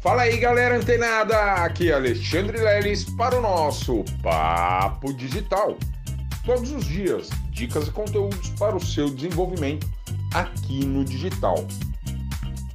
Fala 0.00 0.22
aí, 0.22 0.38
galera 0.38 0.78
antenada! 0.78 1.36
Aqui 1.56 1.90
é 1.90 1.94
Alexandre 1.94 2.56
Leles 2.56 3.04
para 3.04 3.38
o 3.38 3.42
nosso 3.42 4.02
Papo 4.22 5.12
Digital. 5.12 5.76
Todos 6.42 6.72
os 6.72 6.86
dias, 6.86 7.28
dicas 7.50 7.86
e 7.86 7.90
conteúdos 7.90 8.48
para 8.58 8.74
o 8.74 8.82
seu 8.82 9.10
desenvolvimento 9.10 9.86
aqui 10.32 10.86
no 10.86 11.04
digital. 11.04 11.66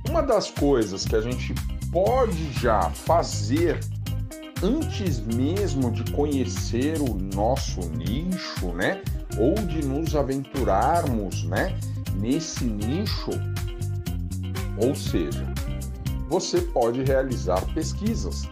Uma 0.08 0.22
das 0.22 0.52
coisas 0.52 1.04
que 1.04 1.16
a 1.16 1.22
gente 1.22 1.56
pode 1.92 2.54
já 2.60 2.92
fazer 2.92 3.80
antes 4.62 5.20
mesmo 5.20 5.90
de 5.90 6.12
conhecer 6.12 7.02
o 7.02 7.16
nosso 7.16 7.82
nicho, 7.90 8.68
né? 8.68 9.02
Ou 9.40 9.56
de 9.56 9.84
nos 9.84 10.16
aventurarmos, 10.16 11.44
né? 11.46 11.76
Nesse 12.14 12.66
nicho, 12.66 13.32
ou 14.78 14.94
seja, 14.94 15.55
você 16.30 16.62
pode 16.62 17.04
realizar 17.04 17.62
pesquisas. 17.74 18.48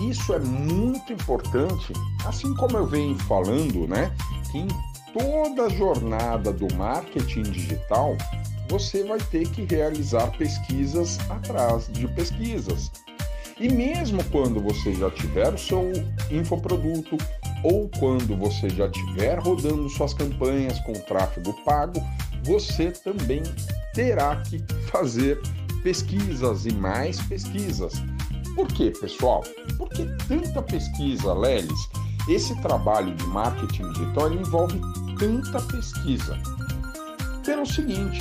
Isso 0.00 0.32
é 0.32 0.38
muito 0.38 1.12
importante, 1.12 1.92
assim 2.24 2.54
como 2.54 2.76
eu 2.76 2.86
venho 2.86 3.18
falando, 3.20 3.88
né? 3.88 4.14
Que 4.50 4.58
em 4.58 4.68
toda 5.12 5.64
a 5.64 5.68
jornada 5.68 6.52
do 6.52 6.72
marketing 6.74 7.42
digital, 7.42 8.16
você 8.68 9.02
vai 9.02 9.18
ter 9.18 9.48
que 9.48 9.64
realizar 9.64 10.30
pesquisas 10.36 11.18
atrás 11.30 11.88
de 11.92 12.06
pesquisas. 12.08 12.90
E 13.58 13.68
mesmo 13.68 14.22
quando 14.24 14.60
você 14.60 14.94
já 14.94 15.10
tiver 15.10 15.52
o 15.52 15.58
seu 15.58 15.90
infoproduto 16.30 17.16
ou 17.64 17.90
quando 17.98 18.36
você 18.36 18.70
já 18.70 18.88
tiver 18.88 19.38
rodando 19.40 19.88
suas 19.88 20.14
campanhas 20.14 20.78
com 20.80 20.92
tráfego 20.92 21.52
pago, 21.64 22.00
você 22.44 22.92
também 22.92 23.42
terá 23.94 24.36
que 24.36 24.62
fazer 24.86 25.40
pesquisas 25.82 26.66
e 26.66 26.72
mais 26.72 27.20
pesquisas. 27.22 27.94
Por 28.54 28.66
quê, 28.68 28.92
pessoal? 29.00 29.44
Por 29.76 29.88
que 29.90 30.04
tanta 30.26 30.62
pesquisa, 30.62 31.32
Lelis? 31.32 31.88
Esse 32.28 32.54
trabalho 32.60 33.14
de 33.14 33.24
marketing 33.26 33.90
digital 33.92 34.32
envolve 34.32 34.80
tanta 35.18 35.60
pesquisa. 35.62 36.38
Pelo 37.44 37.64
seguinte, 37.64 38.20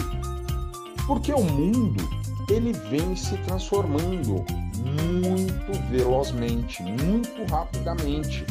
porque 1.06 1.34
o 1.34 1.44
mundo 1.44 2.08
ele 2.50 2.72
vem 2.90 3.16
se 3.16 3.36
transformando 3.40 4.46
muito 4.78 5.90
velozmente, 5.90 6.82
muito 6.84 7.44
rapidamente. 7.52 8.46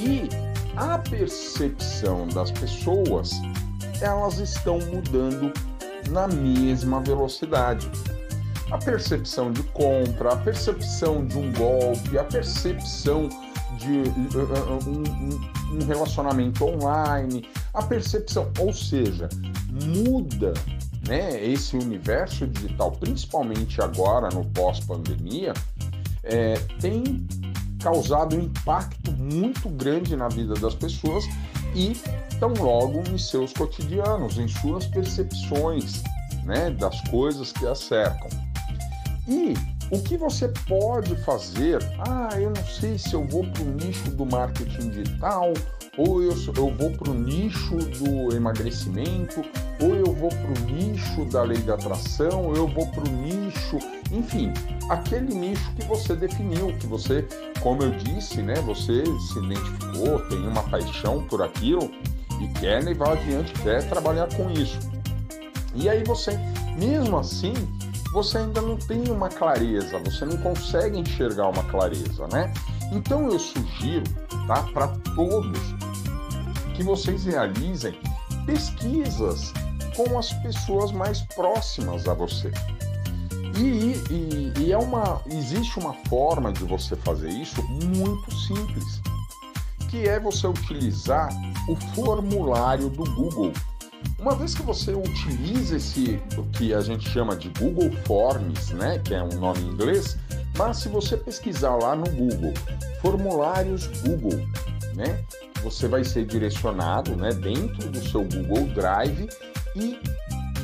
E 0.00 0.28
a 0.76 0.98
percepção 0.98 2.26
das 2.28 2.50
pessoas, 2.50 3.32
elas 4.00 4.38
estão 4.38 4.78
mudando 4.78 5.52
na 6.10 6.26
mesma 6.28 7.00
velocidade. 7.00 7.90
A 8.70 8.78
percepção 8.78 9.52
de 9.52 9.62
compra, 9.64 10.32
a 10.32 10.36
percepção 10.36 11.24
de 11.24 11.38
um 11.38 11.52
golpe, 11.52 12.18
a 12.18 12.24
percepção 12.24 13.28
de 13.78 13.98
uh, 14.36 14.44
uh, 14.44 14.88
um, 14.88 15.76
um 15.76 15.86
relacionamento 15.86 16.64
online, 16.64 17.46
a 17.72 17.82
percepção, 17.82 18.50
ou 18.58 18.72
seja, 18.72 19.28
muda 19.70 20.54
né, 21.06 21.44
esse 21.44 21.76
universo 21.76 22.46
digital, 22.46 22.92
principalmente 22.92 23.80
agora 23.82 24.28
no 24.30 24.44
pós-pandemia, 24.46 25.52
é, 26.22 26.54
tem 26.80 27.26
causado 27.80 28.36
um 28.36 28.40
impacto 28.40 29.12
muito 29.12 29.68
grande 29.68 30.16
na 30.16 30.28
vida 30.28 30.54
das 30.54 30.74
pessoas 30.74 31.24
e 31.74 31.94
tão 32.40 32.54
logo 32.54 33.02
em 33.10 33.18
seus 33.18 33.52
cotidianos, 33.52 34.38
em 34.38 34.48
suas 34.48 34.86
percepções 34.86 36.02
né, 36.44 36.70
das 36.70 37.00
coisas 37.08 37.52
que 37.52 37.66
a 37.66 37.74
cercam. 37.74 38.30
E 39.26 39.54
o 39.90 40.00
que 40.02 40.16
você 40.16 40.48
pode 40.68 41.14
fazer? 41.24 41.78
Ah, 41.98 42.30
eu 42.38 42.50
não 42.50 42.64
sei 42.64 42.98
se 42.98 43.14
eu 43.14 43.24
vou 43.26 43.44
para 43.44 43.62
o 43.62 43.66
nicho 43.66 44.10
do 44.10 44.26
marketing 44.26 44.90
digital, 44.90 45.52
ou 45.96 46.22
eu, 46.22 46.32
eu 46.56 46.74
vou 46.74 46.90
para 46.90 47.10
o 47.10 47.14
nicho 47.14 47.76
do 47.76 48.34
emagrecimento, 48.34 49.42
ou 49.80 49.94
eu 49.94 50.12
vou 50.12 50.28
para 50.28 50.50
o 50.50 50.72
nicho 50.72 51.24
da 51.26 51.42
lei 51.42 51.58
da 51.58 51.74
atração, 51.74 52.46
ou 52.46 52.56
eu 52.56 52.66
vou 52.66 52.86
para 52.88 53.08
o 53.08 53.12
nicho, 53.12 53.78
enfim, 54.10 54.52
aquele 54.90 55.34
nicho 55.34 55.72
que 55.74 55.84
você 55.86 56.14
definiu, 56.16 56.76
que 56.78 56.86
você, 56.86 57.26
como 57.60 57.82
eu 57.82 57.90
disse, 57.92 58.42
né, 58.42 58.54
você 58.62 59.04
se 59.04 59.38
identificou, 59.38 60.18
tem 60.28 60.46
uma 60.46 60.62
paixão 60.64 61.24
por 61.28 61.42
aquilo 61.42 61.90
e 62.40 62.48
quer 62.58 62.82
levar 62.82 63.12
adiante, 63.12 63.52
quer 63.62 63.88
trabalhar 63.88 64.28
com 64.34 64.50
isso. 64.50 64.78
E 65.74 65.88
aí 65.88 66.02
você, 66.04 66.38
mesmo 66.76 67.18
assim, 67.18 67.54
você 68.14 68.38
ainda 68.38 68.62
não 68.62 68.76
tem 68.76 69.08
uma 69.10 69.28
clareza, 69.28 69.98
você 69.98 70.24
não 70.24 70.36
consegue 70.36 70.96
enxergar 70.96 71.48
uma 71.48 71.64
clareza, 71.64 72.28
né? 72.28 72.54
Então 72.92 73.28
eu 73.28 73.40
sugiro, 73.40 74.04
tá, 74.46 74.62
para 74.72 74.86
todos 75.16 75.58
que 76.76 76.84
vocês 76.84 77.24
realizem 77.24 77.98
pesquisas 78.46 79.52
com 79.96 80.16
as 80.16 80.32
pessoas 80.34 80.92
mais 80.92 81.22
próximas 81.34 82.06
a 82.06 82.14
você. 82.14 82.52
E, 83.58 83.94
e, 84.12 84.52
e, 84.60 84.72
é 84.72 84.78
uma, 84.78 85.20
existe 85.26 85.76
uma 85.80 85.94
forma 86.08 86.52
de 86.52 86.62
você 86.64 86.94
fazer 86.94 87.30
isso 87.30 87.60
muito 87.64 88.32
simples, 88.32 89.00
que 89.90 90.08
é 90.08 90.20
você 90.20 90.46
utilizar 90.46 91.30
o 91.68 91.74
formulário 91.96 92.88
do 92.90 93.04
Google. 93.14 93.52
Uma 94.18 94.34
vez 94.34 94.54
que 94.54 94.62
você 94.62 94.92
utiliza 94.92 95.76
esse 95.76 96.20
o 96.36 96.44
que 96.44 96.72
a 96.72 96.80
gente 96.80 97.08
chama 97.08 97.36
de 97.36 97.48
Google 97.50 97.90
Forms, 98.06 98.70
né, 98.70 98.98
que 99.04 99.14
é 99.14 99.22
um 99.22 99.38
nome 99.38 99.60
em 99.60 99.68
inglês, 99.68 100.16
mas 100.56 100.78
se 100.78 100.88
você 100.88 101.16
pesquisar 101.16 101.76
lá 101.76 101.94
no 101.94 102.08
Google, 102.10 102.54
formulários 103.02 103.86
Google, 104.02 104.46
né, 104.94 105.22
você 105.62 105.88
vai 105.88 106.04
ser 106.04 106.26
direcionado, 106.26 107.16
né, 107.16 107.32
dentro 107.32 107.90
do 107.90 108.02
seu 108.08 108.22
Google 108.22 108.66
Drive 108.74 109.28
e 109.76 109.98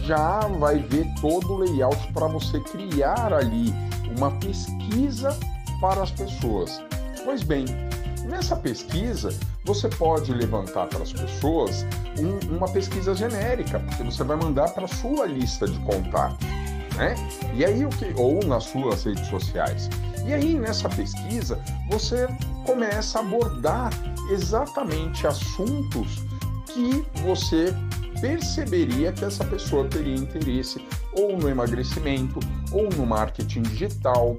já 0.04 0.40
vai 0.58 0.78
ver 0.78 1.06
todo 1.20 1.52
o 1.52 1.58
layout 1.58 2.12
para 2.12 2.26
você 2.28 2.60
criar 2.60 3.32
ali 3.32 3.72
uma 4.16 4.30
pesquisa 4.38 5.36
para 5.80 6.02
as 6.02 6.10
pessoas. 6.10 6.82
Pois 7.24 7.42
bem, 7.42 7.64
nessa 8.24 8.56
pesquisa 8.56 9.30
você 9.64 9.88
pode 9.88 10.32
levantar 10.32 10.86
para 10.86 11.02
as 11.02 11.12
pessoas 11.12 11.84
um, 12.18 12.56
uma 12.56 12.68
pesquisa 12.68 13.14
genérica, 13.14 13.80
porque 13.80 14.02
você 14.02 14.24
vai 14.24 14.36
mandar 14.36 14.70
para 14.72 14.84
a 14.84 14.88
sua 14.88 15.26
lista 15.26 15.66
de 15.66 15.78
contatos, 15.80 16.46
né? 16.96 17.14
E 17.54 17.64
aí 17.64 17.84
o 17.84 17.88
que 17.88 18.12
ou 18.16 18.44
nas 18.44 18.64
suas 18.64 19.04
redes 19.04 19.26
sociais. 19.28 19.88
E 20.26 20.34
aí 20.34 20.58
nessa 20.58 20.88
pesquisa 20.88 21.58
você 21.88 22.28
começa 22.64 23.18
a 23.18 23.22
abordar 23.22 23.90
exatamente 24.30 25.26
assuntos 25.26 26.22
que 26.66 27.04
você 27.22 27.74
perceberia 28.20 29.12
que 29.12 29.24
essa 29.24 29.44
pessoa 29.44 29.86
teria 29.88 30.14
interesse 30.14 30.84
ou 31.12 31.36
no 31.36 31.48
emagrecimento 31.48 32.38
ou 32.70 32.88
no 32.90 33.06
marketing 33.06 33.62
digital, 33.62 34.36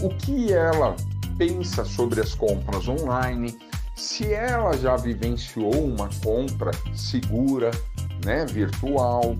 o 0.00 0.08
que 0.08 0.52
ela 0.52 0.96
pensa 1.38 1.84
sobre 1.84 2.20
as 2.20 2.34
compras 2.34 2.88
online, 2.88 3.56
se 3.94 4.32
ela 4.32 4.76
já 4.76 4.96
vivenciou 4.96 5.72
uma 5.72 6.10
compra 6.22 6.72
segura, 6.94 7.70
né, 8.24 8.44
virtual. 8.46 9.36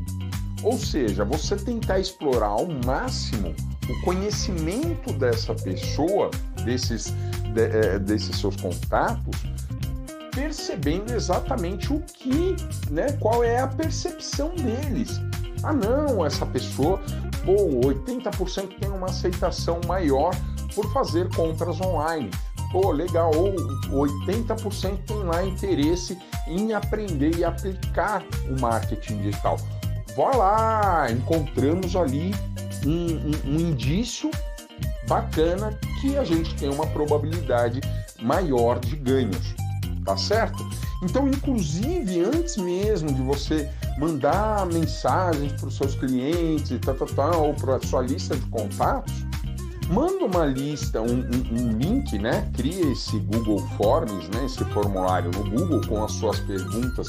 Ou 0.62 0.78
seja, 0.78 1.25
você 1.25 1.56
tentar 1.56 2.00
explorar 2.00 2.48
ao 2.48 2.66
máximo 2.84 3.54
o 3.88 4.00
conhecimento 4.03 5.12
dessa 5.12 5.54
pessoa, 5.54 6.31
desses, 6.64 7.14
de, 7.54 7.62
é, 7.62 7.98
desses 7.98 8.37
seus 8.37 8.56
contatos, 8.56 9.37
percebendo 10.32 11.12
exatamente 11.12 11.92
o 11.92 12.00
que, 12.00 12.56
né, 12.91 13.12
qual 13.20 13.42
é 13.42 13.60
a 13.60 13.66
percepção 13.66 14.54
deles. 14.54 15.20
Ah, 15.62 15.72
não, 15.72 16.25
essa 16.25 16.47
pessoa, 16.47 17.00
pô, 17.44 17.81
80% 17.88 18.78
tem 18.81 18.91
uma 18.91 19.06
aceitação 19.06 19.81
maior 19.87 20.32
por 20.78 20.92
fazer 20.92 21.28
compras 21.34 21.80
online. 21.80 22.30
Pô, 22.70 22.92
legal, 22.92 23.32
ou 23.34 24.06
80% 24.06 24.98
tem 25.06 25.25
lá 25.25 25.44
interesse 25.44 26.16
em 26.46 26.72
aprender 26.72 27.36
e 27.36 27.44
aplicar 27.44 28.22
o 28.48 28.60
marketing 28.60 29.22
digital. 29.22 29.56
Vá 30.16 30.36
lá, 30.36 31.10
encontramos 31.10 31.96
ali 31.96 32.32
um, 32.86 32.90
um, 32.90 33.54
um 33.54 33.60
indício 33.60 34.30
bacana 35.08 35.76
que 36.00 36.16
a 36.16 36.22
gente 36.22 36.54
tem 36.54 36.69
uma 36.69 36.86
probabilidade 36.86 37.81
maior 38.20 38.78
de 38.78 38.94
ganhos 38.94 39.56
tá 40.08 40.16
certo? 40.16 40.66
Então, 41.02 41.28
inclusive, 41.28 42.24
antes 42.24 42.56
mesmo 42.56 43.12
de 43.12 43.20
você 43.20 43.69
mandar 43.98 44.64
mensagens 44.64 45.52
para 45.52 45.69
os 45.69 45.76
seus 45.76 45.94
clientes 45.96 46.78
tal, 46.81 46.94
tal, 46.94 47.08
tal, 47.08 47.46
ou 47.48 47.54
para 47.54 47.76
a 47.76 47.81
sua 47.81 48.00
lista 48.00 48.34
de 48.34 48.46
contatos, 48.46 49.27
manda 49.88 50.25
uma 50.25 50.44
lista, 50.44 51.00
um, 51.00 51.20
um, 51.20 51.61
um, 51.61 51.79
link, 51.79 52.19
né? 52.19 52.50
Cria 52.56 52.93
esse 52.93 53.19
Google 53.20 53.58
Forms, 53.76 54.29
né? 54.29 54.44
Esse 54.44 54.64
formulário 54.67 55.31
no 55.31 55.50
Google 55.50 55.81
com 55.87 56.05
as 56.05 56.12
suas 56.12 56.38
perguntas 56.40 57.08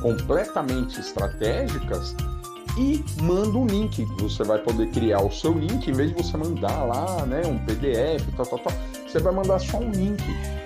completamente 0.00 1.00
estratégicas 1.00 2.14
e 2.76 3.04
manda 3.22 3.56
um 3.56 3.66
link. 3.66 4.04
Você 4.20 4.42
vai 4.42 4.58
poder 4.58 4.88
criar 4.90 5.22
o 5.22 5.30
seu 5.30 5.52
link, 5.52 5.88
em 5.88 5.92
vez 5.92 6.14
de 6.14 6.22
você 6.22 6.36
mandar 6.36 6.84
lá, 6.84 7.24
né, 7.26 7.42
um 7.46 7.58
PDF, 7.64 8.26
tal, 8.36 8.46
tal, 8.46 8.58
tal, 8.58 8.72
você 9.06 9.18
vai 9.18 9.32
mandar 9.32 9.58
só 9.58 9.78
um 9.78 9.90
link. 9.90 10.22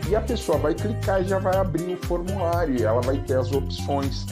E 0.08 0.16
a 0.16 0.20
pessoa 0.20 0.58
vai 0.58 0.75
clicar 0.75 1.22
e 1.22 1.28
já 1.28 1.38
vai 1.38 1.56
abrir 1.56 1.94
o 1.94 2.06
formulário 2.06 2.76
e 2.78 2.82
ela 2.82 3.00
vai 3.02 3.19
ter 3.19 3.37
as 3.37 3.52
opções, 3.52 4.25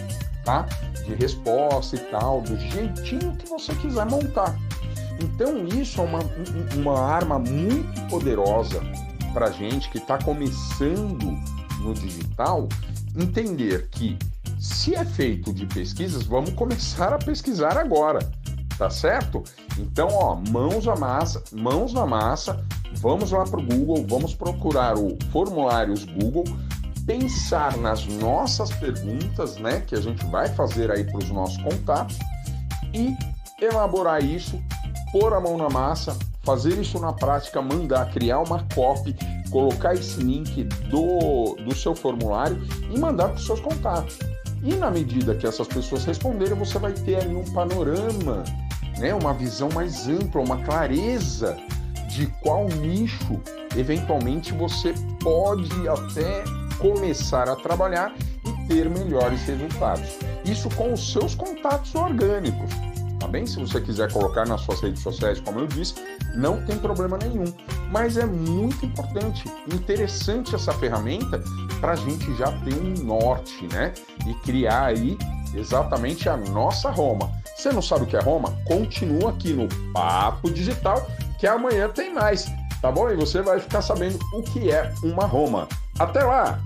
tá? 0.45 0.67
De 1.07 1.15
resposta 1.15 1.97
e 1.97 1.99
tal, 2.11 2.41
do 2.41 2.57
jeitinho 2.57 3.37
que 3.37 3.49
você 3.49 3.75
quiser 3.77 4.07
montar. 4.07 4.57
Então 5.23 5.65
isso 5.67 6.01
é 6.01 6.05
uma, 6.05 6.21
uma 6.75 7.01
arma 7.01 7.39
muito 7.39 8.09
poderosa 8.09 8.81
para 9.33 9.51
gente 9.51 9.89
que 9.91 9.99
está 9.99 10.19
começando 10.19 11.39
no 11.81 11.95
digital 11.95 12.69
entender 13.15 13.89
que 13.91 14.19
se 14.59 14.95
é 14.95 15.05
feito 15.05 15.53
de 15.53 15.67
pesquisas, 15.67 16.25
vamos 16.25 16.51
começar 16.55 17.13
a 17.13 17.19
pesquisar 17.19 17.77
agora, 17.77 18.19
tá 18.79 18.91
certo? 18.91 19.43
Então, 19.79 20.09
ó, 20.11 20.37
mãos 20.51 20.89
à 20.89 20.97
massa, 20.97 21.43
mãos 21.53 21.93
na 21.93 22.07
massa, 22.07 22.65
vamos 22.95 23.31
lá 23.31 23.45
para 23.45 23.61
o 23.61 23.63
Google, 23.63 24.07
vamos 24.09 24.35
procurar 24.35 24.99
o 24.99 25.17
formulários 25.31 26.05
Google, 26.05 26.45
pensar 27.07 27.77
nas 27.77 28.05
nossas 28.07 28.71
perguntas, 28.71 29.57
né, 29.57 29.81
que 29.87 29.95
a 29.95 30.01
gente 30.01 30.25
vai 30.27 30.49
fazer 30.49 30.91
aí 30.91 31.05
para 31.05 31.19
os 31.19 31.31
nossos 31.31 31.57
contatos 31.63 32.19
e 32.93 33.17
elaborar 33.63 34.23
isso, 34.23 34.61
pôr 35.13 35.33
a 35.33 35.41
mão 35.41 35.57
na 35.57 35.69
massa, 35.69 36.17
fazer 36.43 36.79
isso 36.79 36.99
na 36.99 37.13
prática, 37.13 37.63
mandar, 37.63 38.11
criar 38.11 38.41
uma 38.41 38.67
copy, 38.75 39.15
colocar 39.51 39.95
esse 39.95 40.21
link 40.21 40.65
do, 40.91 41.55
do 41.65 41.75
seu 41.75 41.95
formulário 41.95 42.61
e 42.91 42.99
mandar 42.99 43.29
para 43.29 43.37
os 43.37 43.47
seus 43.47 43.61
contatos. 43.61 44.19
E 44.63 44.75
na 44.75 44.91
medida 44.91 45.35
que 45.35 45.47
essas 45.47 45.69
pessoas 45.69 46.05
responderem, 46.05 46.55
você 46.55 46.79
vai 46.79 46.93
ter 46.93 47.17
aí 47.17 47.35
um 47.35 47.45
panorama, 47.53 48.43
né, 48.99 49.15
uma 49.15 49.33
visão 49.33 49.69
mais 49.73 50.09
ampla, 50.09 50.41
uma 50.41 50.59
clareza 50.65 51.57
de 52.09 52.27
qual 52.43 52.67
nicho 52.67 53.41
eventualmente 53.77 54.53
você 54.55 54.95
pode 55.21 55.89
até 55.89 56.66
começar 56.79 57.49
a 57.49 57.57
trabalhar 57.57 58.15
e 58.45 58.67
ter 58.69 58.89
melhores 58.89 59.43
resultados. 59.43 60.19
Isso 60.45 60.69
com 60.71 60.93
os 60.93 61.13
seus 61.13 61.35
contatos 61.35 61.95
orgânicos 61.95 62.71
tá 63.27 63.33
bem? 63.33 63.47
Se 63.47 63.59
você 63.59 63.81
quiser 63.81 64.11
colocar 64.13 64.47
nas 64.47 64.61
suas 64.61 64.81
redes 64.81 65.03
sociais, 65.03 65.41
como 65.41 65.59
eu 65.59 65.67
disse, 65.67 65.95
não 66.35 66.65
tem 66.65 66.79
problema 66.79 67.19
nenhum. 67.19 67.53
Mas 67.91 68.17
é 68.17 68.25
muito 68.25 68.87
importante, 68.87 69.45
interessante 69.73 70.55
essa 70.55 70.73
ferramenta 70.73 71.43
para 71.81 71.93
a 71.93 71.97
gente 71.97 72.35
já 72.37 72.53
ter 72.61 72.75
um 72.75 73.05
norte, 73.05 73.67
né? 73.73 73.93
E 74.27 74.35
criar 74.35 74.87
aí 74.87 75.19
exatamente 75.55 76.29
a 76.29 76.37
nossa 76.37 76.91
Roma. 76.91 77.31
Você 77.57 77.73
não 77.73 77.83
sabe 77.83 78.05
o 78.05 78.07
que 78.07 78.17
é 78.17 78.21
Roma? 78.21 78.57
Continua 78.65 79.31
aqui 79.31 79.53
no 79.53 79.69
Papo 79.93 80.51
Digital, 80.51 81.07
que 81.39 81.47
amanhã 81.47 81.89
tem 81.89 82.13
mais, 82.13 82.47
tá 82.81 82.93
bom? 82.93 83.11
E 83.11 83.17
você 83.17 83.43
vai 83.43 83.59
ficar 83.59 83.83
sabendo 83.83 84.19
o 84.33 84.43
que 84.43 84.71
é 84.71 84.93
uma 85.03 85.27
Roma. 85.27 85.69
Até 85.99 86.23
lá! 86.23 86.59